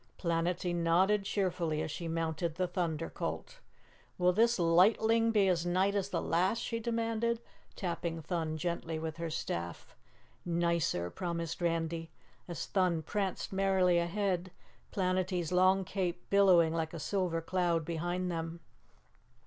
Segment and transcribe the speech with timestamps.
[0.17, 3.59] Planetty nodded cheerfully as she mounted the Thunder Colt.
[4.17, 7.39] "Will this lightling be as nite as the last?" she demanded,
[7.75, 9.95] tapping Thun gently with her staff.
[10.43, 12.09] "Nicer," promised Randy
[12.47, 14.49] as Thun pranced merrily ahead,
[14.91, 18.59] Planetty's long cape billowing like a silver cloud behind them.